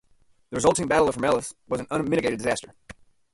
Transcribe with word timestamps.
The 0.49 0.55
resulting 0.55 0.87
Battle 0.87 1.09
of 1.09 1.15
Fromelles 1.15 1.53
was 1.67 1.79
an 1.79 1.85
unmitigated 1.91 2.39
disaster. 2.39 2.73